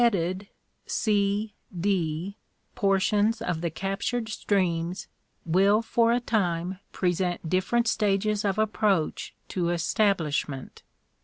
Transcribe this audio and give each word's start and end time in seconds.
97 0.01 0.23
and 0.29 0.33
beheaded 0.39 0.49
(C, 0.87 1.55
D) 1.79 2.37
portions 2.73 3.39
of 3.39 3.61
the 3.61 3.69
captured 3.69 4.29
streams 4.29 5.07
will 5.45 5.83
for 5.83 6.11
a 6.11 6.19
time 6.19 6.79
present 6.91 7.47
different 7.47 7.87
stages 7.87 8.43
of 8.43 8.57
approach 8.57 9.35
to 9.49 9.69
establishment. 9.69 10.81